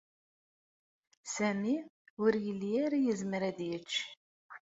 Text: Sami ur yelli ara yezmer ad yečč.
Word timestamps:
Sami 1.33 1.75
ur 2.23 2.33
yelli 2.45 2.71
ara 2.85 2.97
yezmer 3.05 3.41
ad 3.49 3.59
yečč. 3.69 3.91